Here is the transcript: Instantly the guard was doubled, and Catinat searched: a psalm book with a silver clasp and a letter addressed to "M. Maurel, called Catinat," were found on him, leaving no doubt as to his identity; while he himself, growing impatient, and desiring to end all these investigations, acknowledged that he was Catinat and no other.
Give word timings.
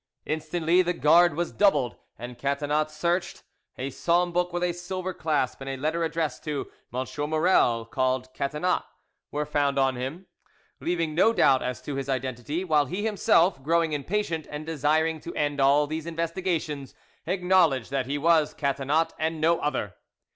Instantly 0.25 0.81
the 0.81 0.93
guard 0.95 1.35
was 1.35 1.51
doubled, 1.51 1.95
and 2.17 2.39
Catinat 2.39 2.89
searched: 2.89 3.43
a 3.77 3.91
psalm 3.91 4.31
book 4.31 4.51
with 4.51 4.63
a 4.63 4.73
silver 4.73 5.13
clasp 5.13 5.61
and 5.61 5.69
a 5.69 5.77
letter 5.77 6.03
addressed 6.03 6.43
to 6.45 6.71
"M. 6.91 7.05
Maurel, 7.29 7.85
called 7.85 8.33
Catinat," 8.33 8.81
were 9.29 9.45
found 9.45 9.77
on 9.77 9.97
him, 9.97 10.25
leaving 10.79 11.13
no 11.13 11.33
doubt 11.33 11.61
as 11.61 11.83
to 11.83 11.97
his 11.97 12.09
identity; 12.09 12.63
while 12.63 12.87
he 12.87 13.05
himself, 13.05 13.61
growing 13.61 13.93
impatient, 13.93 14.47
and 14.49 14.65
desiring 14.65 15.19
to 15.19 15.35
end 15.35 15.61
all 15.61 15.85
these 15.85 16.07
investigations, 16.07 16.95
acknowledged 17.27 17.91
that 17.91 18.07
he 18.07 18.17
was 18.17 18.55
Catinat 18.55 19.13
and 19.19 19.39
no 19.39 19.59
other. 19.59 19.93